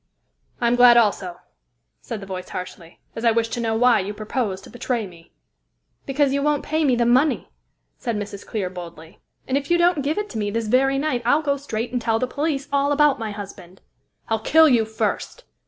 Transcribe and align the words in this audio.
"I 0.59 0.65
am 0.65 0.75
glad, 0.75 0.97
also," 0.97 1.41
said 2.01 2.21
the 2.21 2.25
voice 2.25 2.49
harshly, 2.49 2.99
"as 3.15 3.23
I 3.23 3.29
wish 3.29 3.49
to 3.49 3.59
know 3.59 3.75
why 3.75 3.99
you 3.99 4.15
propose 4.15 4.59
to 4.61 4.69
betray 4.71 5.05
me." 5.05 5.31
"Because 6.07 6.33
you 6.33 6.41
won't 6.41 6.63
pay 6.63 6.83
me 6.83 6.95
the 6.95 7.05
money," 7.05 7.49
said 7.99 8.15
Mrs. 8.15 8.43
Clear 8.43 8.71
boldly. 8.71 9.19
"And 9.47 9.59
if 9.59 9.69
you 9.69 9.77
don't 9.77 10.01
give 10.01 10.17
it 10.17 10.27
to 10.31 10.39
me 10.39 10.49
this 10.49 10.65
very 10.65 10.97
night 10.97 11.21
I'll 11.23 11.43
go 11.43 11.55
straight 11.55 11.91
and 11.91 12.01
tell 12.01 12.17
the 12.17 12.25
police 12.25 12.67
all 12.73 12.91
about 12.91 13.19
my 13.19 13.29
husband." 13.29 13.79
"I'll 14.27 14.39
kill 14.39 14.67
you 14.67 14.85
first!" 14.85 15.43